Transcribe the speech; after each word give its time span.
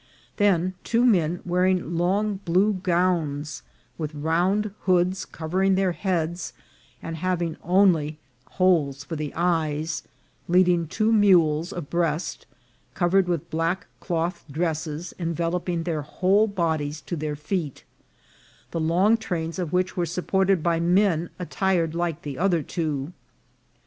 Then 0.37 0.73
two 0.83 1.05
men 1.05 1.41
wearing 1.45 1.95
long 1.95 2.37
blue 2.37 2.73
gowns, 2.81 3.61
with 3.99 4.15
round 4.15 4.71
hoods 4.85 5.25
covering 5.25 5.75
their 5.75 5.91
heads, 5.91 6.53
and 7.03 7.17
having 7.17 7.55
only 7.61 8.17
holes 8.53 9.03
for 9.03 9.15
the 9.15 9.31
eyes, 9.35 10.01
leading 10.47 10.87
two 10.87 11.13
mules 11.13 11.71
abreast, 11.71 12.47
covered 12.95 13.27
with 13.27 13.51
black 13.51 13.85
cloth 13.99 14.43
dresses 14.49 15.13
enveloping 15.19 15.83
their 15.83 16.01
whole 16.01 16.47
bodies 16.47 16.99
to 17.01 17.15
their 17.15 17.35
feet, 17.35 17.83
the 18.71 18.79
long 18.79 19.17
trains 19.17 19.59
of 19.59 19.71
which 19.71 19.95
were 19.95 20.07
supported 20.07 20.63
by 20.63 20.79
men 20.79 21.29
attired 21.37 21.93
like 21.93 22.23
the 22.23 22.39
other 22.39 22.63
two. 22.63 23.13